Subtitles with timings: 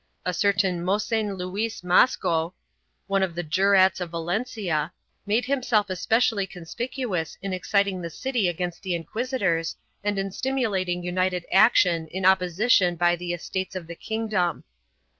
[0.25, 2.53] A certain Mossen Luis Masquo,
[3.05, 4.91] one of the jurats of Valencia,
[5.27, 11.45] made himself especially conspicuous in exciting the city against the inquisitors and in stimulating united
[11.51, 14.63] action in opposition by the Estates of the kingdom.